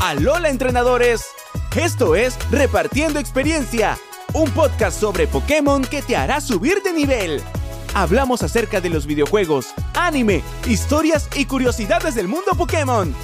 [0.00, 1.26] Alola entrenadores.
[1.76, 3.98] Esto es Repartiendo Experiencia,
[4.32, 7.42] un podcast sobre Pokémon que te hará subir de nivel.
[7.94, 13.14] Hablamos acerca de los videojuegos, anime, historias y curiosidades del mundo Pokémon.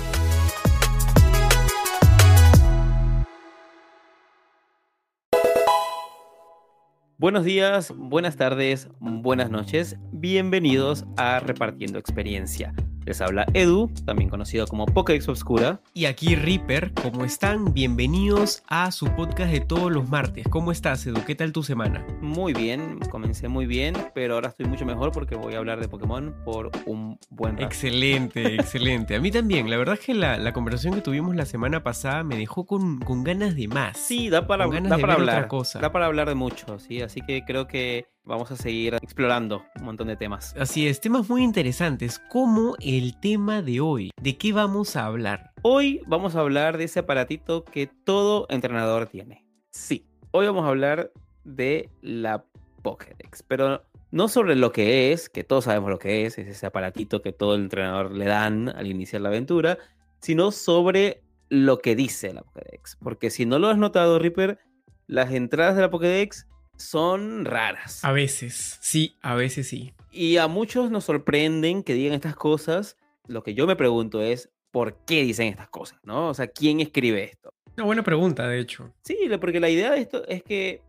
[7.16, 9.96] Buenos días, buenas tardes, buenas noches.
[10.12, 12.74] Bienvenidos a Repartiendo Experiencia.
[13.06, 15.80] Les habla Edu, también conocido como Pokédex Obscura.
[15.94, 17.72] Y aquí Reaper, ¿cómo están?
[17.72, 20.48] Bienvenidos a su podcast de todos los martes.
[20.50, 21.24] ¿Cómo estás, Edu?
[21.24, 22.04] ¿Qué tal tu semana?
[22.20, 25.86] Muy bien, comencé muy bien, pero ahora estoy mucho mejor porque voy a hablar de
[25.86, 27.64] Pokémon por un buen rato.
[27.64, 29.14] Excelente, excelente.
[29.14, 29.70] A mí también.
[29.70, 33.54] La verdad es que la, conversación que tuvimos la semana pasada me dejó con, ganas
[33.54, 33.98] de más.
[33.98, 35.46] Sí, da para, da para hablar.
[35.46, 35.78] cosa.
[35.78, 37.02] Da para hablar de mucho, sí.
[37.02, 40.54] Así que creo que vamos a seguir explorando un montón de temas.
[40.58, 44.10] Así es, temas muy interesantes, como el tema de hoy.
[44.20, 45.52] ¿De qué vamos a hablar?
[45.62, 49.46] Hoy vamos a hablar de ese aparatito que todo entrenador tiene.
[49.70, 51.12] Sí, hoy vamos a hablar
[51.44, 52.44] de la
[52.82, 56.66] Pokédex, pero no sobre lo que es, que todos sabemos lo que es, es ese
[56.66, 59.78] aparatito que todo el entrenador le dan al iniciar la aventura,
[60.20, 62.96] sino sobre lo que dice la Pokédex.
[62.96, 64.58] Porque si no lo has notado, Reaper,
[65.06, 68.04] las entradas de la Pokédex son raras.
[68.04, 69.94] A veces, sí, a veces sí.
[70.10, 72.96] Y a muchos nos sorprenden que digan estas cosas.
[73.26, 75.98] Lo que yo me pregunto es, ¿por qué dicen estas cosas?
[76.04, 76.28] ¿No?
[76.28, 77.52] O sea, ¿quién escribe esto?
[77.76, 78.92] Una buena pregunta, de hecho.
[79.04, 80.82] Sí, porque la idea de esto es que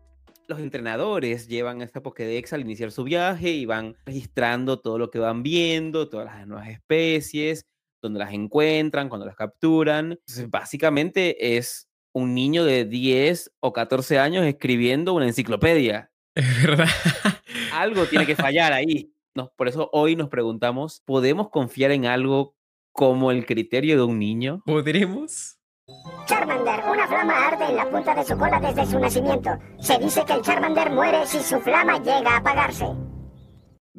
[0.46, 5.18] los entrenadores llevan esta Pokédex al iniciar su viaje y van registrando todo lo que
[5.18, 7.66] van viendo, todas las nuevas especies,
[8.00, 10.12] donde las encuentran, cuando las capturan.
[10.12, 11.87] Entonces, básicamente es
[12.18, 16.10] un niño de 10 o 14 años escribiendo una enciclopedia.
[16.34, 16.88] Es verdad.
[17.72, 19.12] Algo tiene que fallar ahí.
[19.34, 22.54] No, por eso hoy nos preguntamos, ¿podemos confiar en algo
[22.92, 24.62] como el criterio de un niño?
[24.66, 25.58] ¿Podremos?
[26.26, 29.50] Charmander, una flama arde en la punta de su cola desde su nacimiento.
[29.80, 32.86] Se dice que el Charmander muere si su flama llega a apagarse.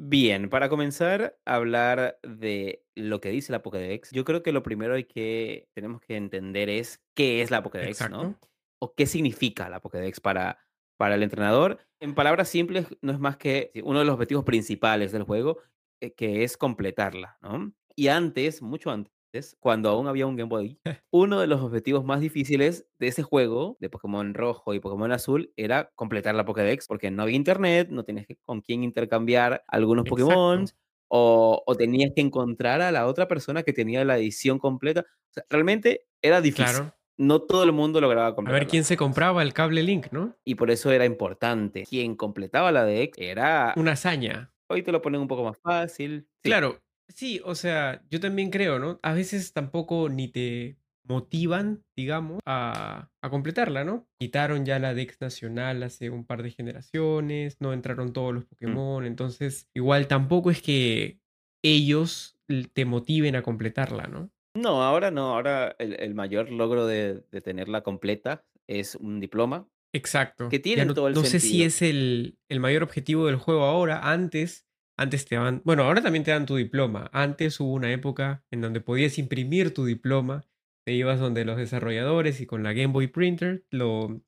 [0.01, 4.63] Bien, para comenzar a hablar de lo que dice la Pokédex, yo creo que lo
[4.63, 8.39] primero hay que tenemos que entender es qué es la Pokédex, ¿no?
[8.79, 10.57] O qué significa la Pokédex para,
[10.95, 11.79] para el entrenador.
[11.99, 15.57] En palabras simples, no es más que uno de los objetivos principales del juego,
[15.99, 17.73] eh, que es completarla, ¿no?
[17.93, 19.13] Y antes, mucho antes,
[19.59, 20.79] cuando aún había un Game Boy,
[21.11, 25.53] uno de los objetivos más difíciles de ese juego, de Pokémon Rojo y Pokémon Azul,
[25.55, 30.65] era completar la Pokédex, porque no había internet, no tenías con quién intercambiar algunos Pokémon,
[31.11, 35.01] o, tenías que encontrar a la otra persona que tenía la edición completa.
[35.01, 36.91] O sea, realmente era difícil.
[37.17, 38.55] No todo el mundo lograba completar.
[38.55, 40.37] A ver quién se compraba el cable Link, ¿no?
[40.45, 41.83] Y por eso era importante.
[41.83, 43.73] Quien completaba la Dex era...
[43.75, 44.53] Una hazaña.
[44.69, 46.29] Hoy te lo ponen un poco más fácil.
[46.41, 46.79] Claro,
[47.13, 48.99] Sí, o sea, yo también creo, ¿no?
[49.01, 50.77] A veces tampoco ni te
[51.09, 54.07] motivan, digamos, a, completarla, ¿no?
[54.19, 58.47] Quitaron ya la Dex nacional hace un par de generaciones, no entraron todos los mm.
[58.47, 61.19] Pokémon, entonces igual tampoco es que
[61.63, 62.37] ellos
[62.73, 64.29] te motiven a completarla, ¿no?
[64.55, 69.67] No, ahora no, ahora el, mayor logro de, tenerla completa es un diploma.
[69.93, 70.49] Exacto.
[70.49, 74.11] Que tiene todo el No sé si es el, el mayor objetivo del juego ahora,
[74.11, 74.68] antes
[74.99, 77.09] antes te daban, bueno, ahora también te dan tu diploma.
[77.13, 80.45] Antes hubo una época en donde podías imprimir tu diploma,
[80.85, 84.21] te ibas donde los desarrolladores y con la Game Boy Printer lo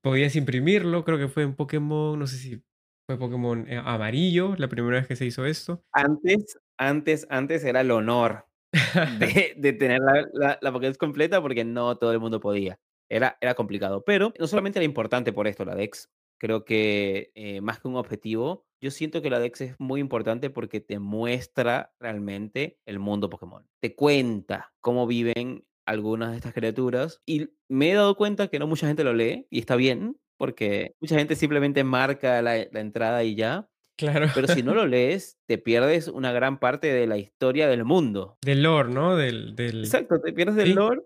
[0.00, 2.62] podías imprimirlo, creo que fue en Pokémon, no sé si
[3.08, 5.84] fue Pokémon eh, amarillo la primera vez que se hizo esto.
[5.92, 8.46] Antes, antes, antes era el honor
[9.20, 12.80] de, tener la, la, Pokédex completa porque no todo el mundo podía.
[13.08, 17.60] Era, era complicado, pero no solamente era importante por esto la Dex, creo que eh,
[17.60, 21.92] más que un objetivo, yo siento que la Dex es muy importante porque te muestra
[21.98, 23.66] realmente el mundo Pokémon.
[23.80, 28.66] Te cuenta cómo viven algunas de estas criaturas y me he dado cuenta que no
[28.66, 33.34] mucha gente lo lee y está bien porque mucha gente simplemente marca la, entrada y
[33.34, 33.68] ya.
[33.96, 34.26] Claro.
[34.34, 38.36] Pero si no lo lees, te pierdes una gran parte de la historia del mundo.
[38.42, 39.16] Del lore, ¿no?
[39.16, 39.84] Del, del...
[39.84, 41.02] Exacto, te pierdes del lore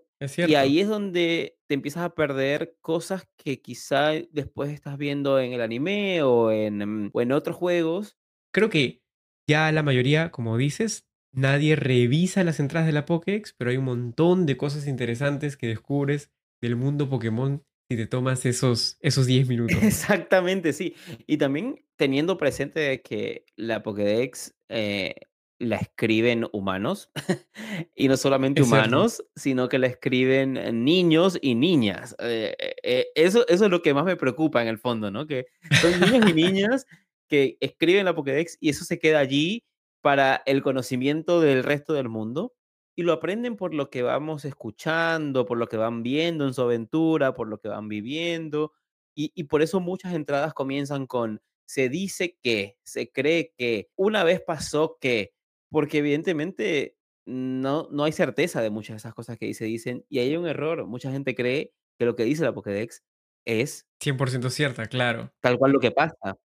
[0.47, 5.53] y ahí es donde te empiezas a perder cosas que quizá después estás viendo en
[5.53, 8.17] el anime o en, o en otros juegos.
[8.53, 9.01] Creo que
[9.47, 13.85] ya la mayoría, como dices, nadie revisa las entradas de la Pokédex, pero hay un
[13.85, 16.31] montón de cosas interesantes que descubres
[16.61, 19.77] del mundo Pokémon si te tomas esos, esos 10 minutos.
[19.81, 20.95] Exactamente, sí.
[21.27, 25.15] Y también teniendo presente que la Pokédex eh,
[25.61, 27.11] la escriben humanos,
[27.95, 32.15] y no solamente humanos, sino que la escriben niños y niñas.
[32.19, 35.27] Eh, eh, eso, eso es lo que más me preocupa en el fondo, ¿no?
[35.27, 35.47] Que
[35.81, 36.85] son niños y niñas
[37.27, 39.63] que escriben la Pokédex y eso se queda allí
[40.01, 42.53] para el conocimiento del resto del mundo.
[42.93, 46.61] y lo aprenden por lo que vamos escuchando, por lo que van viendo en su
[46.61, 48.73] aventura, por lo que van viviendo.
[49.15, 51.41] Y, y por eso muchas entradas comienzan con
[51.71, 55.31] se dice que, se cree que, una vez pasó que,
[55.71, 60.19] porque evidentemente no, no hay certeza de muchas de esas cosas que se dicen y
[60.19, 60.85] hay un error.
[60.85, 63.03] Mucha gente cree que lo que dice la Pokédex
[63.45, 65.31] es 100% cierta, claro.
[65.41, 66.37] tal cual lo que pasa,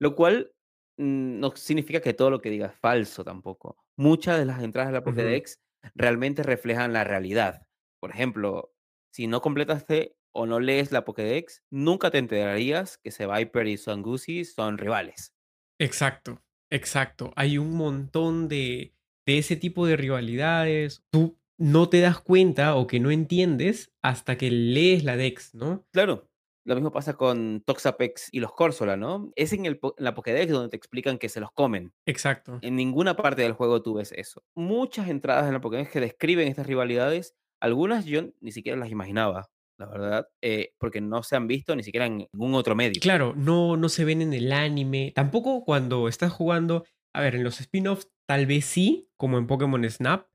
[0.00, 0.52] lo cual
[0.98, 3.76] mm, no significa que todo lo que diga es falso tampoco.
[3.96, 5.04] Muchas de las entradas de la.
[5.04, 5.58] Pokédex
[5.94, 7.66] realmente reflejan la realidad.
[8.00, 8.74] Por ejemplo,
[9.12, 14.44] si no completaste o no lees la Pokédex, nunca te enterarías que Viper y Zangoose
[14.44, 15.32] son rivales.
[15.78, 17.32] Exacto, exacto.
[17.36, 18.92] Hay un montón de,
[19.26, 21.04] de ese tipo de rivalidades.
[21.10, 25.86] Tú no te das cuenta o que no entiendes hasta que lees la Dex, ¿no?
[25.90, 26.28] Claro,
[26.66, 29.30] lo mismo pasa con Toxapex y los Corsola, ¿no?
[29.36, 31.92] Es en, el, en la Pokédex donde te explican que se los comen.
[32.06, 32.58] Exacto.
[32.60, 34.42] En ninguna parte del juego tú ves eso.
[34.54, 39.48] Muchas entradas en la Pokédex que describen estas rivalidades, algunas yo ni siquiera las imaginaba,
[39.78, 43.00] la verdad, eh, porque no se han visto ni siquiera en ningún otro medio.
[43.00, 45.12] Claro, no, no se ven en el anime.
[45.14, 46.84] Tampoco cuando estás jugando.
[47.14, 50.26] A ver, en los spin-offs tal vez sí, como en Pokémon Snap.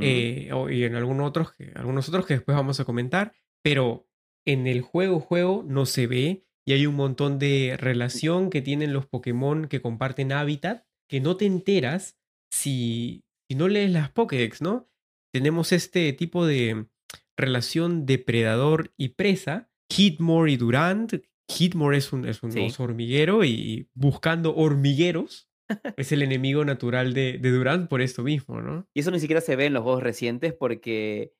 [0.00, 3.32] Eh, o- y en algunos otros, que, algunos otros que después vamos a comentar,
[3.62, 4.08] pero
[4.46, 8.94] en el juego juego no se ve y hay un montón de relación que tienen
[8.94, 12.18] los Pokémon que comparten hábitat que no te enteras
[12.50, 14.88] si, si no lees las Pokédex, ¿no?
[15.32, 16.86] Tenemos este tipo de
[17.36, 21.14] relación depredador y presa, Hitmore y Durant.
[21.48, 22.60] Hitmore es un, es un Sí.
[22.66, 25.48] oso hormiguero y buscando hormigueros
[25.96, 28.88] es el enemigo natural de, de Durant por esto mismo, ¿no?
[28.94, 31.32] Y eso ni siquiera se ve en los juegos recientes porque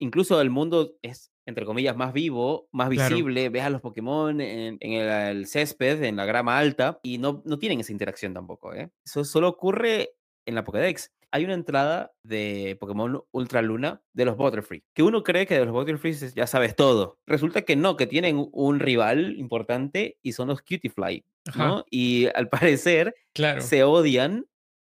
[0.00, 3.14] incluso el mundo es, entre comillas, más vivo, más Claro.
[3.14, 3.48] visible.
[3.50, 7.42] Ves a los Pokémon en, en el, el césped, en la grama alta, y no,
[7.44, 8.74] no tienen esa interacción tampoco.
[8.74, 8.90] ¿eh?
[9.04, 10.10] Eso solo ocurre
[10.46, 11.12] en la Pokédex.
[11.32, 15.64] Hay una entrada de Pokémon Ultra Luna de los Butterfree, que uno cree que de
[15.64, 17.18] los Butterfree ya sabes todo.
[17.26, 21.24] Resulta que no, que tienen un rival importante y son los Cutiefly.
[21.56, 21.84] ¿no?
[21.90, 23.62] Y al parecer Claro.
[23.62, 24.46] se odian,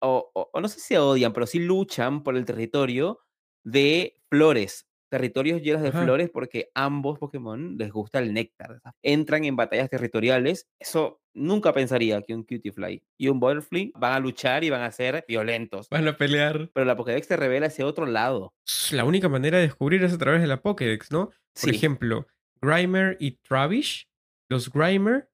[0.00, 3.20] o, o- o no sé si se odian, pero sí luchan por el territorio
[3.64, 6.02] de flores, territorios llenos de Ajá.
[6.02, 8.80] flores porque ambos Pokémon les gusta el néctar.
[9.02, 10.66] Entran en batallas territoriales.
[10.80, 14.90] Eso nunca pensaría que un Cutiefly y un Butterfree van a luchar y van a
[14.92, 15.88] ser violentos.
[15.90, 16.70] Van a pelear.
[16.72, 18.54] Pero la Pokédex te revela ese otro lado.
[18.92, 21.26] La única manera de descubrir es a través de la Pokédex, ¿no?
[21.26, 21.70] Por Sí.
[21.70, 22.26] ejemplo,
[22.60, 24.08] Grimer y Travish,
[24.48, 25.28] los Grimer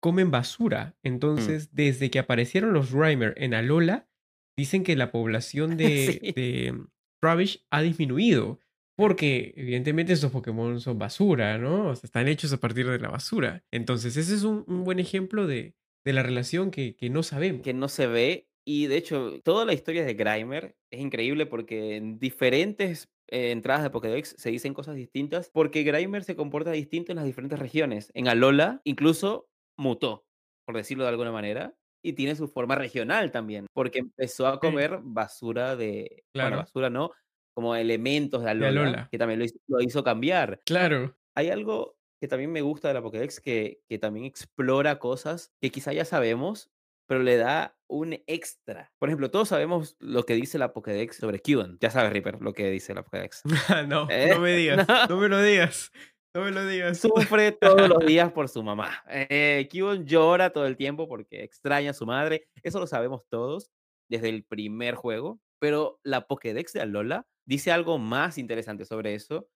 [0.00, 0.94] comen basura.
[1.02, 1.08] Mm.
[1.08, 4.08] Entonces, desde que aparecieron los Grimer en Alola,
[4.56, 5.86] dicen que la población de,
[6.22, 6.32] Sí.
[6.32, 6.78] de
[7.20, 8.60] Travish ha disminuido.
[9.00, 11.88] Porque, evidentemente, estos Pokémon son basura, ¿no?
[11.88, 13.64] O sea, están hechos a partir de la basura.
[13.70, 15.74] Entonces, ese es un, un buen ejemplo de,
[16.04, 17.62] de la relación que, que no sabemos.
[17.62, 18.46] que no se ve.
[18.66, 23.82] Y de hecho, toda la historia de Grimer es increíble porque en diferentes eh, entradas
[23.82, 28.10] de Pokédex se dicen cosas distintas porque Grimer se comporta distinto en las diferentes regiones.
[28.14, 29.48] En Alola incluso
[29.78, 30.26] mutó,
[30.66, 31.74] por decirlo de alguna manera,
[32.04, 36.22] y tiene su forma regional también, porque empezó a comer basura de...
[36.34, 36.56] Bueno, Claro.
[36.58, 37.10] basura no,
[37.54, 39.08] como elementos de Alola, Alola.
[39.10, 40.60] que también lo hizo, lo hizo cambiar.
[40.64, 41.16] Claro.
[41.34, 45.70] Hay algo que también me gusta de la Pokédex que, que también explora cosas que
[45.70, 46.70] quizá ya sabemos,
[47.08, 48.92] pero le da un extra.
[48.98, 51.76] Por ejemplo, todos sabemos lo que dice la Pokédex sobre Cubone.
[51.80, 53.42] Ya sabes, Reaper, lo que dice la Pokédex.
[53.88, 54.30] no, ¿Eh?
[54.32, 54.86] no me digas.
[54.86, 55.06] No.
[55.08, 55.90] No me lo digas.
[56.34, 56.98] No me lo digas.
[56.98, 59.02] Sufre todos los días por su mamá.
[59.08, 59.68] Eh,
[60.04, 62.46] llora todo el tiempo porque extraña a su madre.
[62.62, 63.72] Eso lo sabemos todos
[64.08, 65.40] desde el primer juego.
[65.58, 69.48] Pero la Pokédex de Alola dice algo más interesante sobre eso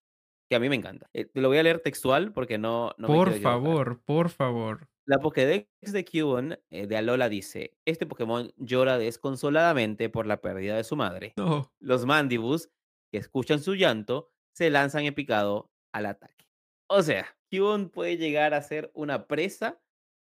[0.50, 1.08] que a mí me encanta.
[1.14, 4.88] Eh, te lo voy a leer textual porque no, no por favor, por favor.
[5.06, 10.76] La Pokédex de Cubone eh, de Alola dice: Este Pokémon llora desconsoladamente por la pérdida
[10.76, 11.34] de su madre.
[11.36, 11.72] No.
[11.78, 12.68] Los Mandibus,
[13.12, 16.50] que escuchan su llanto, se lanzan en picado al ataque.
[16.88, 19.80] O sea, Cubone puede llegar a ser una presa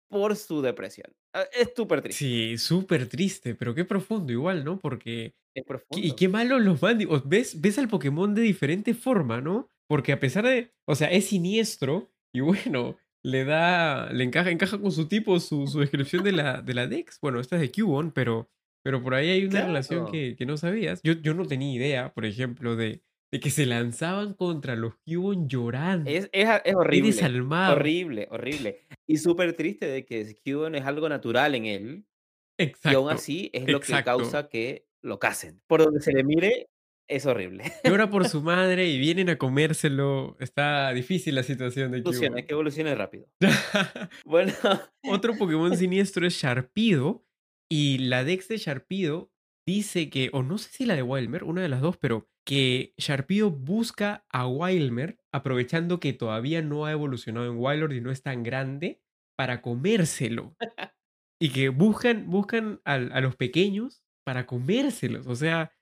[0.09, 1.15] por su depresión.
[1.33, 2.19] Ah, Es súper triste.
[2.19, 4.79] Sí, súper triste, pero qué profundo igual, ¿no?
[4.79, 5.35] Porque...
[5.55, 6.07] Es profundo.
[6.07, 7.29] Y qué malo los Mandibus.
[7.29, 9.69] ¿Ves, ves al Pokémon de diferente forma, ¿no?
[9.89, 10.73] Porque a pesar de...
[10.87, 12.41] O sea, es siniestro y
[12.75, 14.13] bueno, le da...
[14.13, 17.19] Le encaja, encaja con su tipo, su, su descripción de la, de la Dex.
[17.21, 18.49] Bueno, esta es de Cubone, pero,
[18.83, 21.01] pero por ahí hay una relación que, que no sabías.
[21.03, 25.45] Yo, yo no tenía idea, por ejemplo, de, de que se lanzaban contra los Cubone
[25.47, 26.11] llorando.
[26.11, 27.09] Es, es, es horrible.
[27.13, 27.77] desalmado.
[27.77, 28.81] Horrible, horrible.
[29.07, 32.07] Y súper triste de que Cubone es algo natural en él.
[32.59, 32.91] Exacto.
[32.91, 34.11] Y aún así es lo que exacto.
[34.19, 35.63] causa que lo casen.
[35.67, 36.69] Por donde se le mire,
[37.09, 37.65] es horrible.
[37.85, 40.37] Llora por su madre y vienen a comérselo.
[40.41, 42.47] Está difícil la situación de Evoluciona, Cubone.
[42.47, 43.27] que evolucione rápido.
[44.27, 44.53] Bueno,
[45.09, 47.25] Otro Pokémon siniestro es Sharpido.
[47.73, 49.31] Y la Dex de Sharpido
[49.71, 52.95] dice que, o no sé si la de Wilmer, una de las dos, pero que
[52.99, 58.23] Sharpedo busca a Wilmer aprovechando que todavía no ha evolucionado en Wildlord y no es
[58.23, 59.01] tan grande
[59.37, 60.57] para comérselo.
[61.41, 65.27] y que buscan, buscan a, a los pequeños para comérselos.
[65.27, 65.73] O sea,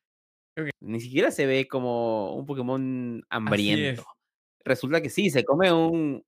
[0.80, 4.04] Ni siquiera se ve como un Pokémon hambriento.
[4.64, 6.24] Resulta que sí, se come un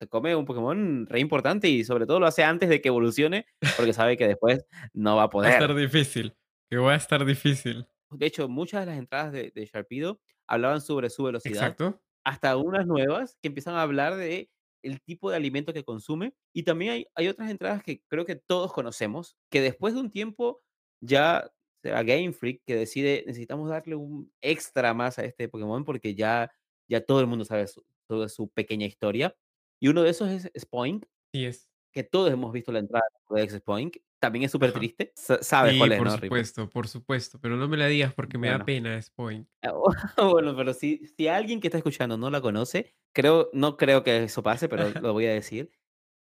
[0.00, 3.46] se come un Pokémon re importante y sobre todo lo hace antes de que evolucione,
[3.76, 5.76] porque sabe que después no va a Va a estar poder.
[5.76, 6.34] difícil.
[6.70, 7.86] Que va a estar difícil.
[8.10, 12.00] De hecho, muchas de las entradas de de Sharpedo hablaban sobre su velocidad, Exacto.
[12.24, 14.50] hasta unas nuevas que empiezan a hablar de
[14.82, 18.36] el tipo de alimento que consume, y también hay hay otras entradas que creo que
[18.36, 20.62] todos conocemos, que después de un tiempo
[21.00, 21.50] ya
[21.82, 26.50] será Game Freak que decide, necesitamos darle un extra más a este Pokémon porque ya
[26.88, 29.34] ya todo el mundo sabe su toda su pequeña historia,
[29.80, 31.68] y uno de esos es Spoink, Sí es.
[31.92, 35.78] que todos hemos visto la entrada de Spoink, también es súper triste, sa sabes Sí,
[35.78, 37.40] cuál es, por ¿no, supuesto, por supuesto.
[37.40, 38.64] Pero no me la digas porque me da Bueno.
[38.64, 39.48] pena, Spoink.
[39.62, 39.72] Ah,
[40.32, 44.24] bueno, pero si si alguien que está escuchando no la conoce, creo no creo que
[44.24, 45.70] eso pase, pero lo voy a decir.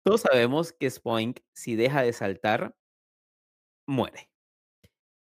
[0.05, 2.75] Todos sabemos que Spoink, si deja de saltar
[3.87, 4.29] muere.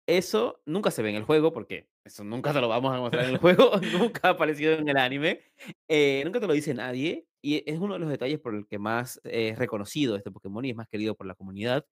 [0.06, 3.24] Eso nunca se ve en el juego, porque eso nunca te lo vamos a mostrar
[3.26, 5.42] en el juego, nunca ha aparecido en el anime,
[5.88, 8.78] eh, nunca te lo dice nadie, y es uno de los detalles por el que
[8.78, 11.84] más es reconocido este Pokémon y es más querido por la comunidad.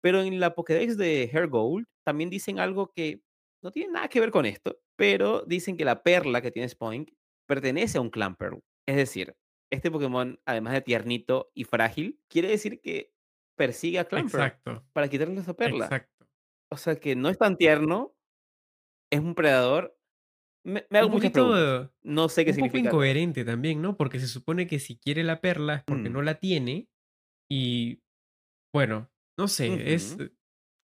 [0.00, 3.22] Pero en la Pokédex de Hergold también dicen algo que
[3.62, 7.10] no tiene nada que ver con esto, pero dicen que la perla que tiene Spoink
[7.48, 8.60] pertenece a un Clamperl.
[8.88, 9.36] Es decir,
[9.72, 13.12] este Pokémon, además de tiernito y frágil, quiere decir que
[13.56, 14.84] persigue a Clamperl Exacto.
[14.92, 15.84] para quitarle esa perla.
[15.86, 16.26] Exacto.
[16.72, 18.14] O sea, que no es tan tierno,
[19.10, 19.96] es un predador.
[20.64, 23.14] Me me hago Un poquito No sé qué un poco significa todo esto.
[23.14, 23.96] incoherente también, ¿no?
[23.96, 26.12] Porque se supone que si quiere la perla es porque Mm.
[26.12, 26.88] no la tiene
[27.50, 28.02] y,
[28.74, 30.30] bueno, no sé, es Ujú.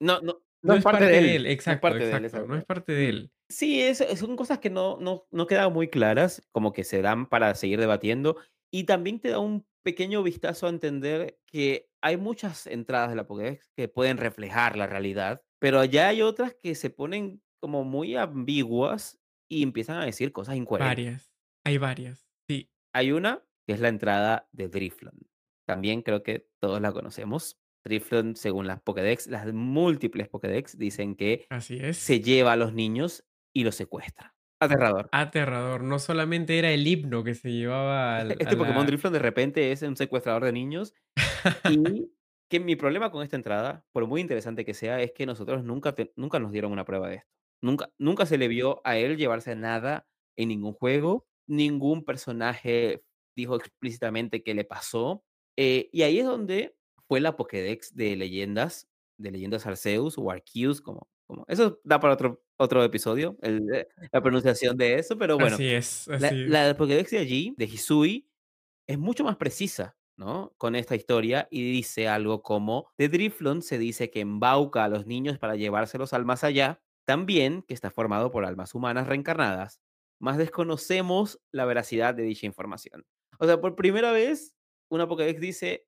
[0.00, 1.46] No no no no es parte de él, él.
[1.66, 3.32] no es Exacto, parte de él, exacto, no es parte de él.
[3.50, 7.26] Sí, es son cosas que no no no quedan muy claras, como que se dan
[7.28, 8.36] para seguir debatiendo,
[8.70, 13.26] y también te da un pequeño vistazo a entender que hay muchas entradas de la
[13.26, 18.16] Pokédex que pueden reflejar la realidad, pero ya hay otras que se ponen como muy
[18.16, 19.18] ambiguas
[19.50, 20.98] y empiezan a decir cosas incoherentes.
[20.98, 21.32] Varias,
[21.64, 22.70] hay varias, sí.
[22.94, 25.18] Hay una que es la entrada de Drifloon.
[25.66, 27.58] También creo que todos la conocemos.
[27.84, 31.96] Drifloon, según las Pokédex, las múltiples Pokédex dicen que Así es.
[31.96, 34.34] se lleva a los niños y los secuestra.
[34.60, 35.08] Aterrador.
[35.12, 35.84] Aterrador.
[35.84, 39.72] No solamente era el himno que se llevaba al Este Pokémon la Drifloon de repente
[39.72, 40.94] es un secuestrador de niños,
[41.64, 42.10] y
[42.50, 45.94] que mi problema con esta entrada, por muy interesante que sea, es que nosotros nunca
[45.94, 47.30] te nunca nos dieron una prueba de esto.
[47.62, 50.06] Nunca nunca se le vio a él llevarse nada
[50.36, 53.02] en ningún juego, ningún personaje
[53.36, 55.24] dijo explícitamente qué le pasó,
[55.56, 56.76] eh, y ahí es donde
[57.08, 58.88] fue la Pokédex de leyendas,
[59.18, 64.22] de leyendas Arceus o Arceus, como como eso da para otro otro episodio, el la
[64.22, 68.30] pronunciación de eso, pero bueno, Así es, la así la Pokédex de allí, de Hisui,
[68.88, 70.54] es mucho más precisa, ¿no?
[70.58, 75.06] Con esta historia, y dice algo como: "De Drifloon se dice que embauca a los
[75.06, 79.80] niños para llevárselos al más allá, también que está formado por almas humanas reencarnadas,
[80.20, 83.06] mas desconocemos la veracidad de dicha información".
[83.40, 84.54] O sea, por primera vez,
[84.90, 85.87] una Pokédex dice: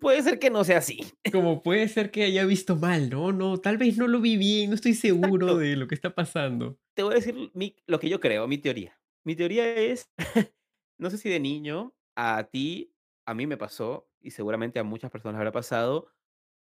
[0.00, 1.00] puede ser que no sea así".
[1.32, 3.32] Como puede ser que haya visto mal, ¿no?
[3.32, 5.58] No, tal vez no lo vi bien, no estoy seguro Exacto.
[5.58, 6.78] de lo que está pasando.
[6.94, 9.00] Te voy a decir mi lo que yo creo, mi teoría.
[9.24, 10.12] Mi teoría es,
[10.98, 12.94] no sé si de niño a ti,
[13.26, 16.08] a mí me pasó, y seguramente a muchas personas habrá pasado,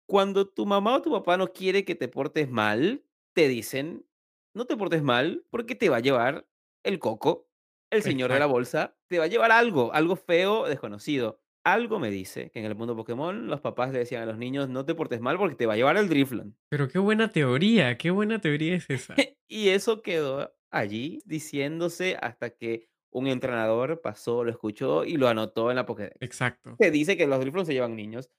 [0.06, 4.06] cuando tu mamá o tu papá no quiere que te portes mal, te dicen:
[4.54, 6.48] "No te portes mal, porque te va a llevar
[6.84, 7.50] el Coco,
[7.90, 11.40] el señor de la bolsa, te va a llevar algo, algo feo, desconocido".
[11.66, 14.68] Algo me dice que en el mundo Pokémon los papás le decían a los niños:
[14.68, 16.56] "No te portes mal, porque te va a llevar el Drifloon".
[16.70, 19.14] Pero qué buena teoría, qué buena teoría es esa.
[19.48, 25.70] Y eso quedó allí diciéndose hasta que un entrenador pasó, lo escuchó y lo anotó
[25.70, 26.16] en la Pokédex.
[26.20, 26.76] Exacto.
[26.78, 28.30] Se dice que los Drifloon se llevan niños,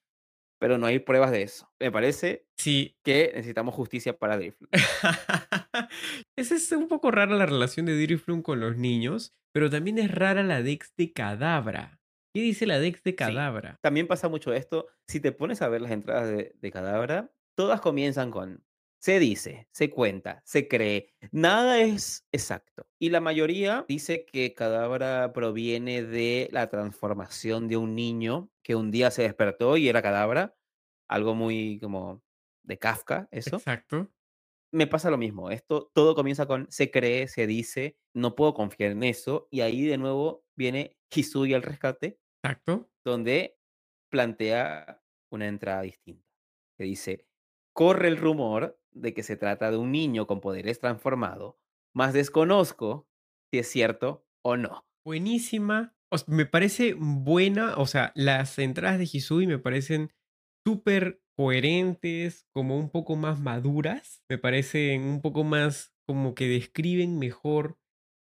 [0.59, 1.71] pero no hay pruebas de eso.
[1.79, 2.95] Me parece Sí.
[3.03, 4.69] que necesitamos justicia para Drifloon.
[6.37, 10.11] Es es un poco rara la relación de Drifloon con los niños, pero también es
[10.11, 11.96] rara la Dex de Kadabra.
[12.37, 13.79] ¿Qué dice la Dex de Sí, Kadabra?
[13.81, 14.87] también pasa mucho esto.
[15.07, 18.63] Si te pones a ver las entradas de de Kadabra, todas comienzan con:
[19.01, 22.87] se dice, se cuenta, se cree, nada es exacto.
[22.99, 28.91] Y la mayoría dice que Kadabra proviene de la transformación de un niño que un
[28.91, 30.55] día se despertó y era Kadabra,
[31.07, 32.23] algo muy como
[32.63, 33.65] de Kafka, eso.
[33.65, 34.11] Exacto.
[34.73, 38.91] Me pasa lo mismo, esto todo comienza con: se cree, se dice, no puedo confiar
[38.91, 42.87] en eso, y ahí de nuevo viene Hisui al rescate Exacto.
[43.05, 43.59] donde
[44.09, 46.27] plantea una entrada distinta,
[46.77, 47.27] que dice:
[47.73, 51.59] "Corre el rumor de que se trata de un niño con poderes transformado,
[51.93, 53.07] más desconozco
[53.51, 54.83] si es cierto o no.
[55.05, 55.93] Buenísima.
[56.27, 60.11] me parece buena, o sea, las entradas de Hisui me parecen
[60.65, 67.19] súper coherentes, como un poco más maduras, me parecen un poco más como que describen
[67.19, 67.77] mejor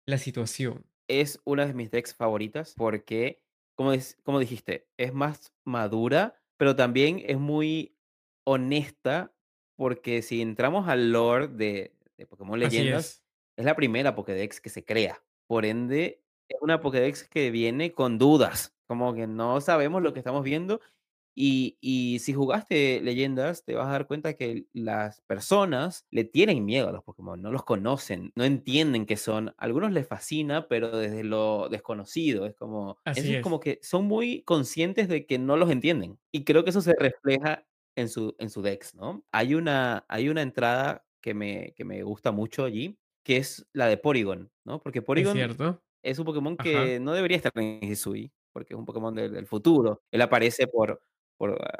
[0.07, 0.85] la situación.
[1.09, 3.43] Es una de mis decks favoritas porque,
[3.75, 3.91] como,
[4.23, 7.95] como dijiste, es más madura, pero también es muy
[8.43, 9.33] honesta
[9.75, 11.95] porque si entramos al lore de,
[12.29, 13.23] Pokémon Leyendas,
[13.55, 13.65] es.
[13.65, 15.23] la primera Pokédex que se crea.
[15.47, 20.19] Por ende, es una Pokédex que viene con dudas, como que no sabemos lo que
[20.19, 20.81] estamos viendo
[21.33, 26.89] y, si jugaste leyendas, te vas a dar cuenta que las personas le tienen miedo
[26.89, 29.49] a los Pokémon, no los conocen, no entienden qué son.
[29.49, 32.45] A algunos les fascina, pero desde lo desconocido.
[32.45, 36.19] Es como, es, como que son muy conscientes de que no los entienden.
[36.31, 39.23] Y creo que eso se refleja en su, en su Dex, ¿no?
[39.31, 43.87] Hay una, hay una entrada que me, que me gusta mucho allí, que es la
[43.87, 44.81] de Porygon, ¿no?
[44.81, 45.37] Porque Porygon
[46.03, 50.01] es, un Pokémon que no debería estar en Hisui, porque es un Pokémon del futuro.
[50.11, 51.01] Él aparece por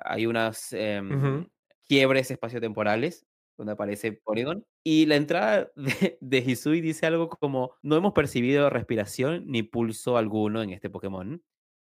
[0.03, 1.48] hay unas em,
[1.88, 3.25] quiebres espaciotemporales
[3.58, 4.65] donde aparece Porygon.
[4.84, 10.18] Y la entrada de, de, Hisui dice algo como, no hemos percibido respiración ni pulso
[10.18, 11.44] alguno en este Pokémon,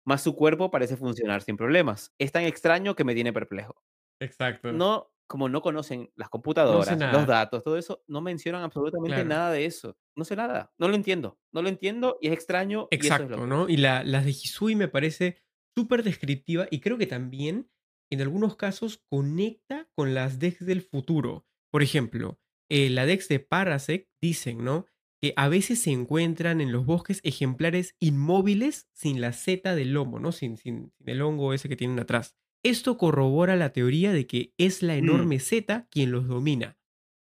[0.04, 2.12] más su cuerpo parece funcionar sin problemas.
[2.18, 3.82] Es tan extraño que me tiene perplejo.
[4.20, 4.72] Exacto.
[4.72, 9.64] No, como no conocen las computadoras, los datos, todo eso, no mencionan absolutamente nada de
[9.64, 9.96] eso.
[10.14, 12.88] No sé nada, no lo entiendo, no lo entiendo y es extraño.
[12.90, 13.68] Exacto, ¿no?
[13.68, 15.42] Y la, las de Hisui me parece
[15.76, 17.70] súper descriptiva y creo que también
[18.10, 21.46] en algunos casos conecta con las decks del futuro.
[21.72, 22.38] Por ejemplo,
[22.70, 24.86] eh, la dex de Parasect dicen, ¿no?
[25.20, 30.20] Que a veces se encuentran en los bosques ejemplares inmóviles sin la seta del lomo,
[30.20, 30.32] ¿no?
[30.32, 32.36] Sin, sin, el hongo ese que tienen atrás.
[32.62, 34.98] Esto corrobora la teoría de que es la mm.
[34.98, 36.78] enorme seta quien los domina.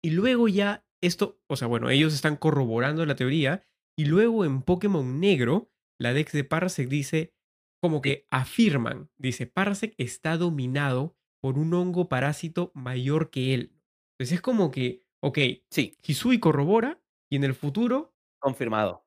[0.03, 3.63] Y luego ya esto, o sea, bueno, ellos están corroborando la teoría
[3.97, 7.33] y luego en Pokémon Negro, la dex de Parasect dice,
[7.81, 13.73] como que afirman, dice, Parasect está dominado por un hongo parásito mayor que él.
[14.13, 15.37] Entonces es como que, ok,
[15.69, 15.97] sí.
[16.05, 18.13] Hisui corrobora y en el futuro...
[18.39, 19.05] Confirmado.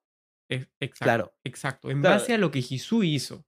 [0.49, 1.33] exacto, claro.
[1.43, 3.45] Exacto, en base a lo que Hisui hizo.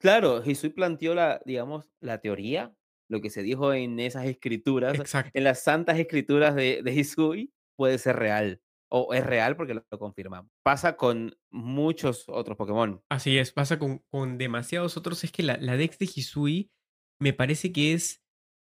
[0.00, 2.74] Claro, Hisui planteó la, digamos, la teoría,
[3.08, 4.96] lo que se dijo en esas escrituras,
[5.34, 9.84] en las santas escrituras de, de Hisui, puede ser real o es real porque lo,
[9.98, 10.50] confirmamos.
[10.62, 13.02] Pasa con muchos otros Pokémon.
[13.08, 15.24] Así es, pasa con, con demasiados otros.
[15.24, 16.70] Es que la, la Dex de Hisui
[17.20, 18.22] me parece que es,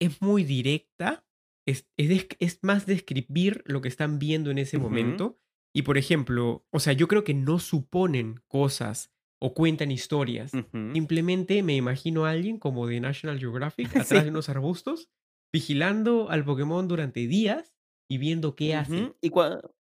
[0.02, 1.26] es muy directa.
[1.68, 5.40] Es, es, es, más describir lo que están viendo en ese momento.
[5.76, 10.52] Y por ejemplo, o sea, yo creo que no suponen cosas o cuentan historias.
[10.94, 15.12] Simplemente me imagino a alguien como de National Geographic atrás de unos arbustos,
[15.54, 17.77] vigilando al Pokémon durante días
[18.08, 19.14] y viendo qué hace.
[19.22, 19.32] Y,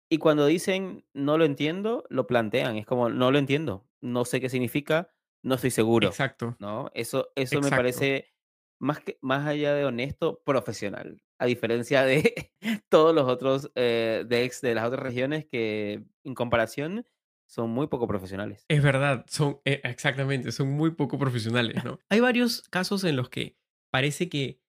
[0.08, 2.76] y cuando dicen no lo entiendo, lo plantean.
[2.76, 3.86] Es como, no lo entiendo.
[4.00, 5.10] No sé qué significa,
[5.42, 6.08] no estoy seguro.
[6.08, 6.56] Exacto.
[6.58, 6.90] ¿no?
[6.94, 8.32] Eso, eso me parece,
[8.78, 11.22] más, que, más allá de honesto, profesional.
[11.38, 12.52] A diferencia de
[12.88, 17.06] todos los otros eh, decks de las otras regiones que, en comparación,
[17.46, 18.64] son muy poco profesionales.
[18.68, 21.98] Es verdad, son eh, exactamente, son muy poco profesionales, ¿no?
[22.08, 23.56] Hay varios casos en los que
[23.90, 24.60] parece que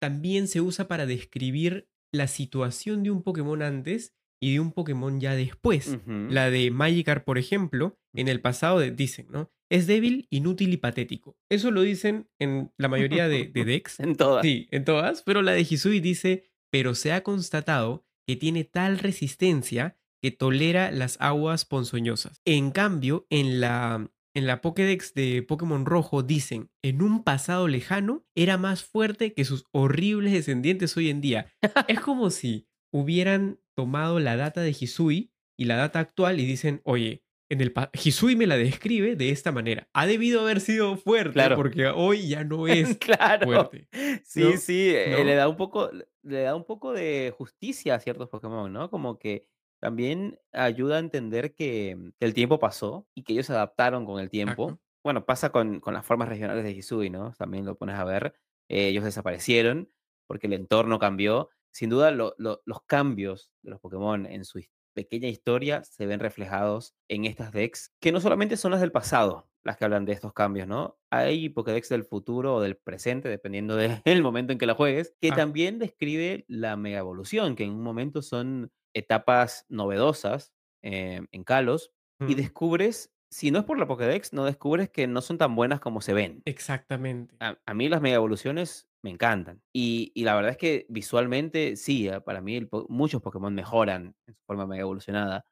[0.00, 5.20] también se usa para describir la situación de un Pokémon antes y de un Pokémon
[5.20, 5.98] ya después.
[6.06, 9.50] La de Magikarp, por ejemplo, en el pasado dicen, ¿no?
[9.70, 11.38] Es débil, inútil y patético.
[11.48, 14.00] Eso lo dicen en la mayoría de, de decks.
[14.00, 14.42] en todas.
[14.42, 15.22] Sí, en todas.
[15.22, 20.90] Pero la de Hisui dice, pero se ha constatado que tiene tal resistencia que tolera
[20.90, 22.40] las aguas ponzoñosas.
[22.44, 28.24] En cambio, en la, en la Pokédex de Pokémon Rojo dicen, en un pasado lejano
[28.34, 31.52] era más fuerte que sus horribles descendientes hoy en día.
[31.88, 36.80] es como si hubieran tomado la data de Hisui y la data actual y dicen,
[36.84, 39.88] oye, en el Hisui me la describe de esta manera.
[39.92, 42.98] Ha debido haber sido fuerte porque hoy ya no es
[43.42, 43.88] fuerte.
[44.24, 45.90] Sí, sí, eh, le da un poco
[46.22, 48.90] le da un poco de justicia a ciertos Pokémon, ¿no?
[48.90, 49.48] Como que
[49.82, 54.30] también ayuda a entender que, el tiempo pasó y que ellos se adaptaron con el
[54.30, 54.78] tiempo.
[55.02, 57.32] Bueno, pasa con, con, las formas regionales de Hisui, ¿no?
[57.32, 58.32] También lo pones a ver.
[58.68, 59.90] Eh, ellos desaparecieron
[60.28, 64.60] porque el entorno cambió sin duda los cambios de los Pokémon en su
[64.94, 69.48] pequeña historia se ven reflejados en estas decks, que no solamente son las del pasado
[69.64, 70.98] las que hablan de estos cambios, ¿no?
[71.10, 75.30] Hay Pokédex del futuro o del presente, dependiendo del momento en que la juegues, que
[75.30, 75.36] ah.
[75.36, 80.52] también describe la mega evolución, que en un momento son etapas novedosas
[80.82, 81.92] eh, en Kalos,
[82.28, 85.80] y descubres si no es por la Pokédex, no descubres que no son tan buenas
[85.80, 86.42] como se ven.
[86.44, 87.34] Exactamente.
[87.40, 89.62] A, a mí las mega evoluciones me encantan.
[89.72, 94.40] Y, la verdad es que visualmente, sí, ah, para mí muchos Pokémon mejoran en su
[94.46, 95.46] forma mega evolucionada,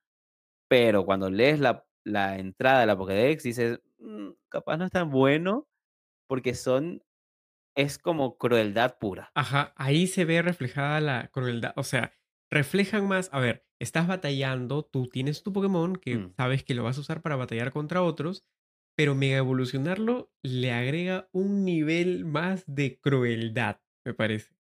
[0.69, 5.11] pero cuando lees la, la entrada de la Pokédex dices, mm, capaz no es tan
[5.11, 5.67] bueno
[6.29, 7.03] porque son,
[7.75, 9.33] es como crueldad pura.
[9.35, 12.13] Ajá, ahí se ve reflejada la crueldad, o sea,
[12.51, 16.35] reflejan más, a ver, estás batallando, tú tienes tu Pokémon que Mm.
[16.37, 18.45] sabes que lo vas a usar para batallar contra otros,
[18.97, 24.55] pero mega evolucionarlo le agrega un nivel más de crueldad, me parece.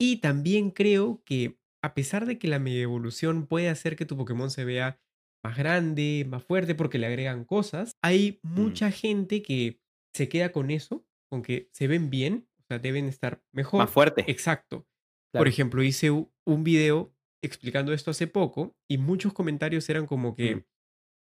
[0.00, 4.16] Y también creo que a pesar de que la mega evolución puede hacer que tu
[4.16, 5.00] Pokémon se vea
[5.44, 8.60] más grande, más fuerte, porque le agregan cosas, hay Mm.
[8.60, 9.80] mucha gente que
[10.14, 13.80] se queda con eso, con que se ven bien, o sea, deben estar mejor.
[13.80, 14.24] Más fuerte.
[14.28, 14.86] Exacto.
[15.32, 17.13] Por ejemplo, hice un video
[17.46, 20.64] explicando esto hace poco y muchos comentarios eran como que, Mm.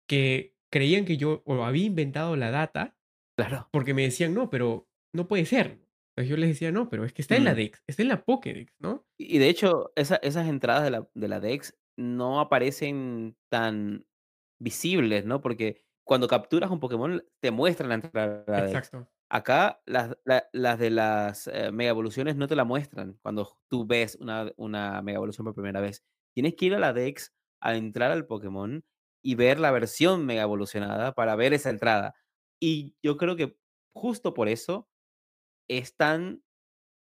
[0.09, 2.97] que creían que yo o había inventado la data
[3.37, 3.69] Claro.
[3.73, 5.81] porque me decían, no, pero no puede ser.
[6.17, 7.57] Entonces yo les decía, no, pero es que está en la Mm.
[7.57, 9.07] Dex, está en la Pokédex, ¿no?
[9.19, 14.05] Y de hecho, esa- esas entradas de la, de la Dex no aparecen tan
[14.61, 15.41] visibles, ¿no?
[15.41, 18.91] Porque cuando capturas un Pokémon, te muestran la entrada de la Dex.
[19.31, 19.53] Exacto.
[19.53, 23.87] Acá, las, la- las de las eh, Mega Evoluciones no te la muestran cuando tú
[23.87, 26.05] ves una, una Mega Evolución por primera vez.
[26.35, 28.85] Tienes que ir a la Dex a entrar al Pokémon
[29.23, 32.15] y ver la versión Mega Evolucionada para ver esa entrada.
[32.61, 33.59] Y yo creo que
[33.95, 34.89] justo por eso
[35.69, 36.43] es tan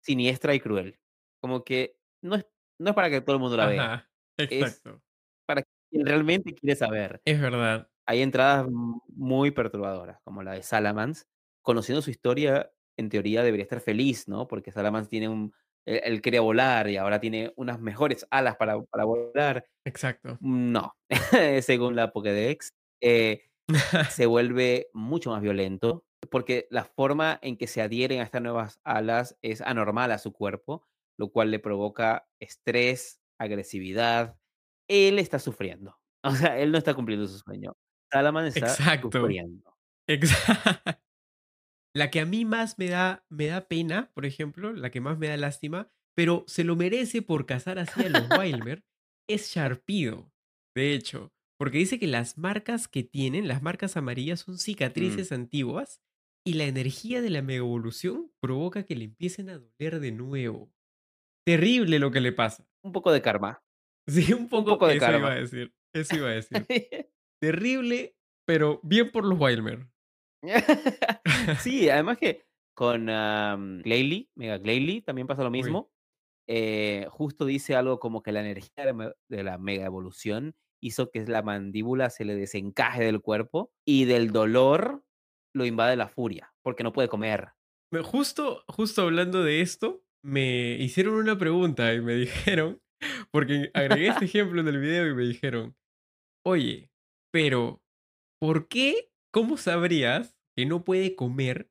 [0.04, 1.00] siniestra y cruel.
[1.42, 2.48] Como que no es,
[2.80, 5.02] no es para que todo el mundo la vea, Ajá, es exacto.
[5.48, 7.22] para quien realmente quiere saber.
[7.26, 7.90] Es verdad.
[8.08, 11.26] Hay entradas muy perturbadoras, como la de Salamence.
[11.66, 14.48] Conociendo su historia, en teoría debería estar feliz, ¿no?
[14.48, 15.54] Porque Salamence tiene un.
[15.86, 19.66] Él, él quería volar y ahora tiene unas mejores alas para, para volar.
[19.86, 20.38] Exacto.
[20.42, 20.96] No,
[21.62, 22.70] según la Pokédex.
[23.04, 23.44] eh,
[24.12, 28.80] se vuelve mucho más violento porque la forma en que se adhieren a estas nuevas
[28.84, 30.86] alas es anormal a su cuerpo,
[31.20, 34.38] lo cual le provoca estrés, agresividad.
[34.88, 35.98] Él está sufriendo.
[36.26, 37.74] O sea, él no está cumpliendo su sueño.
[38.12, 39.12] Salaman está Exacto.
[39.12, 39.76] sufriendo.
[40.08, 41.05] Exacto.
[41.96, 45.18] La que a mí más me da, me da pena, por ejemplo, la que más
[45.18, 48.84] me da lástima, pero se lo merece por cazar así a los Wilmer,
[49.30, 50.32] es Sharpido.
[50.76, 56.02] De hecho, porque dice que las marcas que tienen, las marcas amarillas, son cicatrices antiguas
[56.46, 60.74] y la energía de la mega evolución provoca que le empiecen a doler de nuevo.
[61.46, 62.68] Terrible lo que le pasa.
[62.84, 63.62] Un poco de karma.
[64.08, 65.32] Sí, un poco, poco de eso iba karma.
[65.32, 65.74] a decir.
[65.92, 66.64] Eso iba a decir.
[67.42, 69.88] Terrible, pero bien por los Wilmer.
[71.60, 75.92] sí, además que con um, Glalie, Mega Glalie, también pasa lo mismo.
[76.48, 78.86] Eh, justo dice algo como que la energía
[79.30, 84.32] de la mega evolución hizo que la mandíbula se le desencaje del cuerpo y del
[84.32, 85.04] dolor
[85.54, 87.50] lo invade la furia, porque no puede comer.
[87.92, 92.82] Me- Justo, justo hablando de esto, me hicieron una pregunta y me dijeron,
[93.32, 95.76] porque agregué este ejemplo en el video y me dijeron,
[96.46, 96.92] oye,
[97.32, 97.82] pero
[98.40, 99.12] ¿por qué?
[99.32, 101.70] ¿Cómo sabrías que no puede comer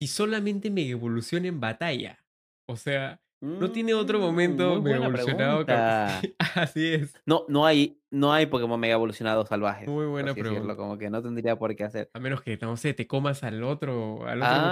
[0.00, 2.24] si solamente Mega Evoluciona en batalla?
[2.68, 5.58] O sea, no tiene otro Mm, momento Mega Evolucionado.
[5.60, 6.20] que- pregunta.
[6.54, 7.14] Así es.
[7.26, 9.86] No, no hay, no hay Pokémon mega evolucionados salvajes.
[9.88, 10.76] Muy buena así decirlo, pregunta.
[10.76, 12.10] como que no tendría por qué hacer.
[12.14, 14.66] A menos que, no sé, te comas al otro, al otro el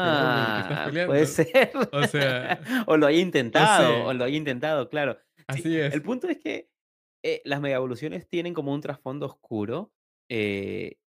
[0.57, 1.12] que estás Ah, peleando.
[1.12, 1.70] puede ser.
[1.92, 4.03] O sea, o lo haya intentado, sé.
[4.03, 5.18] o lo haya intentado, claro.
[5.37, 5.92] Sí, Así es.
[5.94, 6.70] El punto es que
[7.22, 9.92] eh, las mega evoluciones tienen como un trasfondo oscuro
[10.31, 11.03] eh, y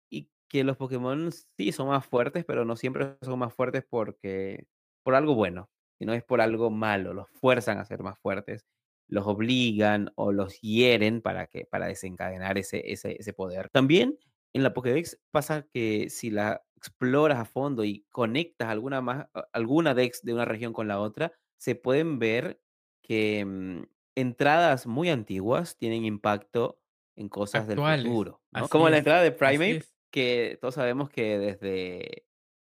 [0.48, 4.66] que los Pokémon sí son más fuertes, pero no siempre son más fuertes porque
[5.02, 7.14] por algo bueno, sino es por algo malo.
[7.14, 8.66] Los fuerzan a ser más fuertes,
[9.08, 13.68] los obligan o los hieren para que para desencadenar ese, ese, ese poder.
[13.70, 14.18] También
[14.52, 19.94] en la Pokédex pasa que si la exploras a fondo y conectas alguna más alguna
[19.94, 22.60] Dex de una región con la otra, se pueden ver
[23.02, 23.82] que mm,
[24.14, 26.80] entradas muy antiguas tienen impacto
[27.16, 29.95] en cosas del futuro, Como la entrada de es.
[30.16, 32.26] Que todos sabemos que desde,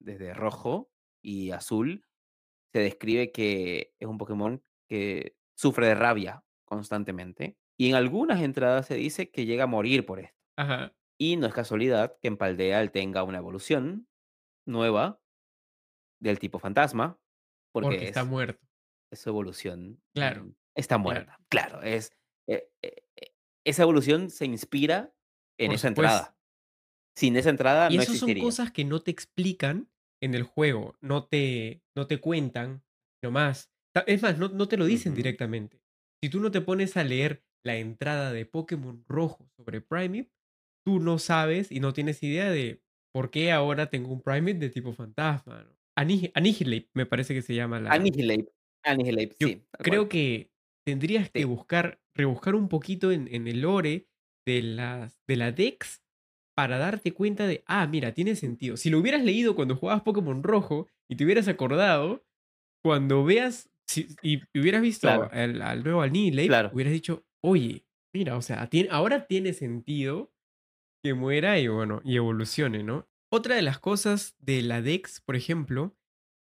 [0.00, 0.90] desde rojo
[1.22, 2.04] y azul
[2.72, 7.56] se describe que es un Pokémon que sufre de rabia constantemente.
[7.78, 10.36] Y en algunas entradas se dice que llega a morir por esto.
[10.56, 10.96] Ajá.
[11.16, 14.08] Y no es casualidad que en Paldea él tenga una evolución
[14.66, 15.20] nueva
[16.20, 17.20] del tipo fantasma,
[17.72, 18.66] porque, Porque está es, muerto.
[19.12, 20.02] es su evolución.
[20.12, 21.38] Claro, mm, Está muerta.
[21.48, 22.10] Claro, es.
[22.48, 23.32] eh, eh, eh,
[23.64, 25.14] esa evolución se inspira
[25.58, 26.16] en Por esa supuesto.
[26.16, 26.37] entrada.
[27.18, 29.90] Sin esa entrada Y no eso son cosas que no te explican
[30.22, 32.84] en el juego, no te, no te cuentan
[33.24, 33.72] nomás.
[34.06, 35.80] Es más, no, no te lo dicen directamente.
[36.22, 40.30] Si tú no te pones a leer la entrada de Pokémon rojo sobre Primeape,
[40.86, 44.70] tú no sabes y no tienes idea de por qué ahora tengo un Primeape de
[44.70, 45.64] tipo fantasma.
[45.64, 45.76] ¿no?
[45.96, 47.90] Annihilate me parece que se llama la...
[47.90, 48.52] Annihilate.
[48.84, 49.64] Annihilate, Yo sí.
[49.72, 50.52] creo que
[50.86, 54.06] tendrías que buscar, rebuscar un poquito en, en el lore
[54.46, 56.00] de, las, de la Dex
[56.58, 58.76] para darte cuenta de, ah, mira, tiene sentido.
[58.76, 62.26] Si lo hubieras leído cuando jugabas Pokémon Rojo y te hubieras acordado,
[62.84, 63.70] cuando veas
[64.22, 69.52] y hubieras visto al, nuevo Annihilate, hubieras dicho, oye, mira, o sea, tiene, ahora tiene
[69.52, 70.32] sentido
[71.00, 73.08] que muera y bueno, y evolucione, ¿no?
[73.32, 75.96] Otra de las cosas de la Dex, por ejemplo,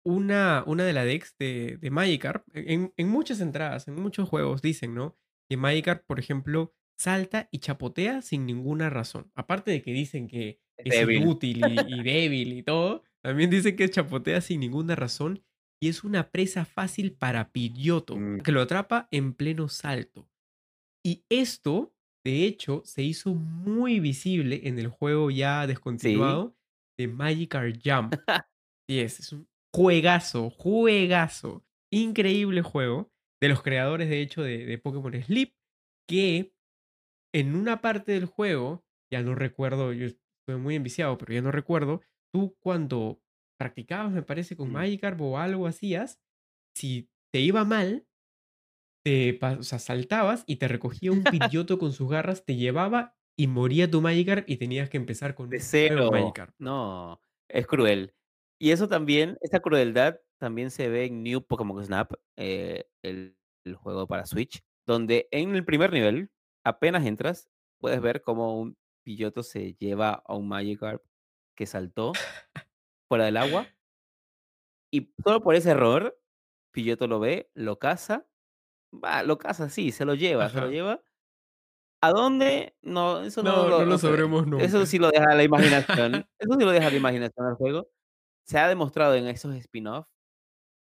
[0.04, 4.62] una, una de la Dex de, de Magikarp, en, en, muchas entradas, en muchos juegos
[4.62, 5.16] dicen, ¿no?
[5.50, 9.30] Que Magikarp, por ejemplo, salta y chapotea sin ninguna razón.
[9.34, 14.40] Aparte de que dicen que es, inútil y, débil y todo, también dicen que chapotea
[14.40, 15.42] sin ninguna razón
[15.80, 18.40] y es una presa fácil para Pidgeotto, mm.
[18.40, 20.28] que lo atrapa en pleno salto.
[21.04, 26.56] Y esto, de hecho, se hizo muy visible en el juego ya descontinuado
[26.98, 28.14] de Magikarp Jump.
[28.88, 34.78] y es, es un juegazo, juegazo, increíble juego de los creadores, de hecho, de, de
[34.78, 35.54] Pokémon Sleep,
[36.08, 36.55] que
[37.36, 41.52] en una parte del juego, ya no recuerdo, yo estoy muy enviciado, pero ya no
[41.52, 42.00] recuerdo,
[42.32, 43.20] tú cuando
[43.58, 46.18] practicabas, me parece, con Magikarp o algo hacías,
[46.74, 48.06] si te iba mal,
[49.04, 53.48] te o sea, saltabas y te recogía un pilloto con sus garras, te llevaba y
[53.48, 56.10] moría tu Magikarp y tenías que empezar con de cero.
[56.10, 56.54] Magikarp.
[56.58, 58.14] No, es cruel.
[58.58, 63.74] Y eso también, esa crueldad también se ve en New Pokémon Snap, eh, el, el,
[63.74, 66.30] juego para Switch, donde en el primer nivel,
[66.66, 67.48] apenas entras,
[67.78, 71.02] puedes ver cómo un pilloto se lleva a un Magikarp
[71.54, 72.12] que saltó
[73.08, 73.68] fuera del agua.
[74.90, 76.18] Y solo por ese error,
[76.72, 78.26] Pilloto lo ve, lo caza,
[78.92, 81.00] va, lo caza, sí, se lo lleva, se lo lleva.
[82.02, 82.76] ¿A dónde?
[82.82, 84.64] No, eso no, no, lo, sabremos nunca.
[84.64, 86.26] Eso sí lo deja a la imaginación.
[86.38, 87.88] eso sí lo deja a la imaginación al juego.
[88.44, 90.15] Se ha demostrado en esos spin-offs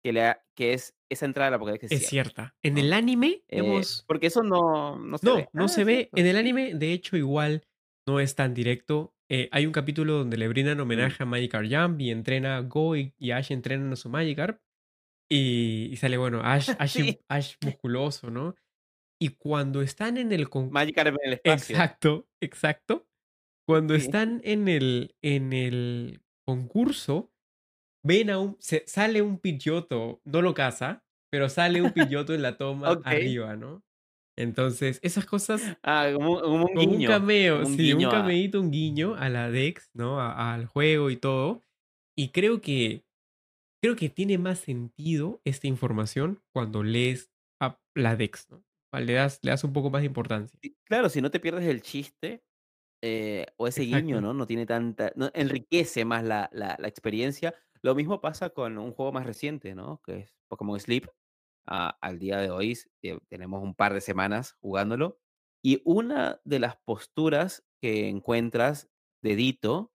[0.05, 2.55] que, que es esa entrada a la Pokédex es, cierta.
[2.61, 5.49] En el anime eh, Porque eso no, no se ve.
[5.51, 6.09] No, no ah, se ve.
[6.13, 7.63] En el anime, de hecho, igual
[8.07, 9.15] no es tan directo.
[9.31, 13.13] Eh, hay un capítulo donde le brindan homenaje a Magikarp Jump y entrena Go y,
[13.31, 14.61] Ash entrenan a su Magikarp.
[15.27, 16.69] Y, y sale, bueno, Ash,
[17.27, 18.55] Ash, musculoso, ¿no?
[19.19, 20.47] Y cuando están en el...
[20.69, 21.75] Magikarp en el espacio.
[21.75, 23.07] Exacto, exacto.
[23.67, 27.31] Cuando están en el, en el concurso,
[28.05, 28.55] ven a un...
[28.59, 33.55] Se, sale un pilloto, no lo caza, pero sale un pilloto en la toma arriba,
[33.55, 33.83] ¿no?
[34.37, 35.77] Entonces, esas cosas.
[35.81, 36.93] Ah, como, un guiño.
[36.93, 40.19] Un cameo, sí, un cameito, un guiño a la Dex, ¿no?
[40.19, 41.61] al juego y todo.
[42.17, 43.03] Y creo que.
[43.81, 48.63] Creo que tiene más sentido esta información cuando lees a la Dex, ¿no?
[48.99, 50.59] Le das, le das un poco más de importancia.
[50.85, 52.43] Claro, si no te pierdes el chiste
[53.03, 54.33] eh, o ese guiño, ¿no?
[54.33, 55.11] No tiene tanta.
[55.15, 57.53] No, enriquece más la, la, la experiencia.
[57.85, 60.01] Lo mismo pasa con un juego más reciente, ¿no?
[60.03, 61.07] Que es Pokémon Sleep
[61.67, 65.19] al día de hoy, eh, tenemos un par de semanas jugándolo,
[65.63, 68.89] y una de las posturas que encuentras
[69.21, 69.93] de Dito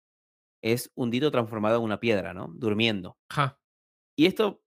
[0.62, 2.53] es un Dito transformado en una piedra, ¿no?
[2.55, 3.18] Durmiendo.
[4.16, 4.62] Y esto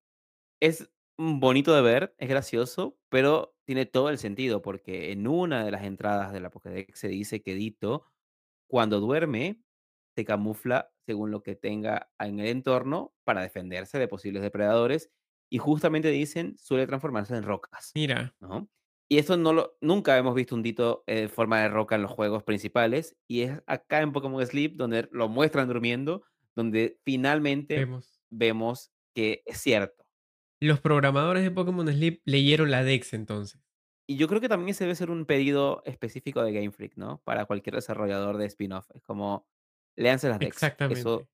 [0.61, 5.71] es bonito de ver, es gracioso, pero tiene todo el sentido, porque en una de
[5.71, 8.05] las entradas de la Pokédex se dice que Dito,
[8.69, 9.63] cuando duerme,
[10.13, 15.11] se camufla según lo que tenga en el entorno para defenderse de posibles depredadores
[15.49, 17.91] y justamente dicen suele transformarse en rocas.
[17.95, 18.35] Mira.
[18.39, 18.69] ¿no?
[19.09, 22.11] Y eso no lo, nunca hemos visto un Dito en forma de roca en los
[22.11, 23.15] juegos principales.
[23.27, 26.23] Y es acá en Pokémon Sleep donde lo muestran durmiendo,
[26.55, 27.87] donde finalmente
[28.31, 30.03] vemos, que es cierto.
[30.59, 33.61] Los programadores de Pokémon Sleep leyeron la Dex entonces.
[34.07, 37.21] Y yo creo que también ese debe ser un pedido específico de Game Freak, ¿no?
[37.23, 38.89] Para cualquier desarrollador de spin-off.
[38.95, 39.47] Es como,
[39.95, 40.53] léanse las Dex.
[40.53, 41.27] Exactamente.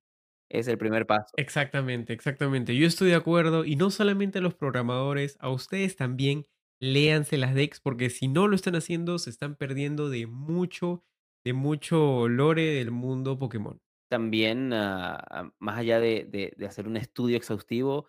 [0.49, 1.31] Es el primer paso.
[1.37, 2.75] Exactamente, exactamente.
[2.75, 6.47] Yo estoy de acuerdo y no solamente a los programadores, a ustedes también
[6.81, 11.03] léanse las decks porque si no lo están haciendo se están perdiendo de mucho,
[11.45, 13.79] de mucho lore del mundo Pokémon.
[14.09, 18.07] También, ah, más allá de, hacer un estudio exhaustivo,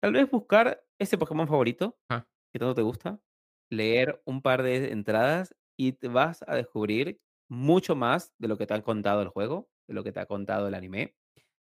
[0.00, 3.20] tal vez buscar ese Pokémon favorito que tanto te gusta,
[3.70, 7.20] leer un par de entradas y te vas a descubrir
[7.50, 10.26] mucho más de lo que te han contado el juego, de lo que te ha
[10.26, 11.16] contado el anime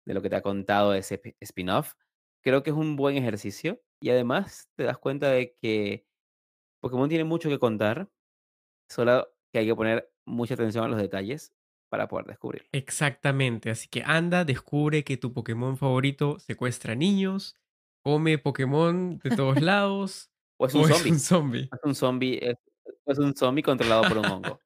[0.07, 1.94] de lo que te ha contado ese spin-off.
[2.42, 6.07] Creo que es un buen ejercicio y además te das cuenta de que
[6.81, 8.11] Pokémon tiene mucho que contar,
[8.90, 11.55] solo que hay que poner mucha atención a los detalles
[11.90, 12.66] para poder descubrir.
[12.72, 17.57] Exactamente, así que anda, descubre que tu Pokémon favorito secuestra niños,
[18.03, 20.31] come Pokémon de todos lados.
[20.59, 21.70] o es un zombie.
[21.72, 22.40] Es un zombie.
[23.07, 24.61] es un zombie controlado por un hongo.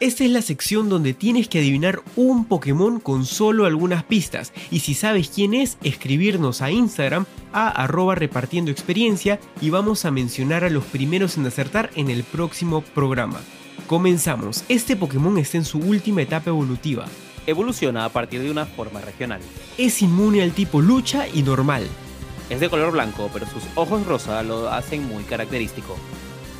[0.00, 4.80] Esta es la sección donde tienes que adivinar un Pokémon con solo algunas pistas y
[4.80, 10.64] si sabes quién es, escribirnos a Instagram a arroba repartiendo experiencia y vamos a mencionar
[10.64, 13.40] a los primeros en acertar en el próximo programa.
[13.86, 17.04] Comenzamos, este Pokémon está en su última etapa evolutiva.
[17.46, 19.42] Evoluciona a partir de una forma regional.
[19.76, 21.86] Es inmune al tipo lucha y normal.
[22.48, 25.98] Es de color blanco, pero sus ojos rosa lo hacen muy característico.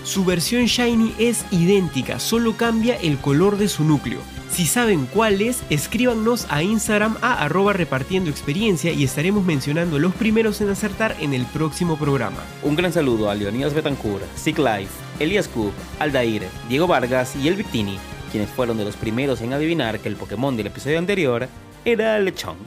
[0.04, 4.20] Su versión Shiny es idéntica, solo cambia el color de su núcleo.
[4.50, 10.14] Si saben cuál es, escríbanos a Instagram a arroba repartiendo experiencia y estaremos mencionando los
[10.14, 12.38] primeros en acertar en el próximo programa.
[12.62, 17.56] Un gran saludo a Leonidas Betancourt, Sick Life, Elias Coop, Aldair, Diego Vargas y El
[17.56, 17.98] Victini,
[18.32, 21.46] quienes fueron de los primeros en adivinar que el Pokémon del episodio anterior
[21.84, 22.58] era Lechonk.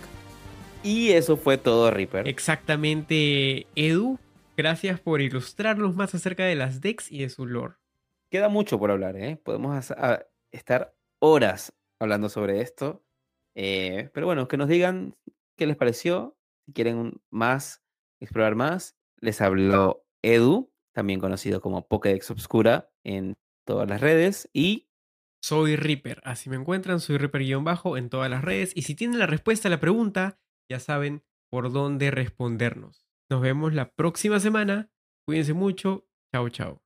[0.84, 2.28] Y eso fue todo, Reaper.
[2.28, 4.20] Exactamente, Edu.
[4.56, 7.76] Gracias por ilustrarnos más acerca de las decks y de su lore.
[8.30, 9.36] Queda mucho por hablar, ¿eh?
[9.36, 9.92] Podemos
[10.52, 13.04] estar horas hablando sobre esto.
[13.56, 15.16] Eh, pero bueno, que nos digan
[15.56, 17.84] qué les pareció, si quieren más,
[18.20, 18.96] explorar más.
[19.20, 23.36] Les habló Edu, también conocido como Pokédex Obscura en
[23.66, 24.50] todas las redes.
[24.54, 24.90] Y
[25.42, 28.72] soy Reaper, así me encuentran, soy Reaper-bajo en todas las redes.
[28.76, 30.40] Y si tienen la respuesta a la pregunta,
[30.70, 33.03] ya saben por dónde respondernos.
[33.30, 34.90] Nos vemos la próxima semana.
[35.26, 36.08] Cuídense mucho.
[36.34, 36.84] Chao, chao.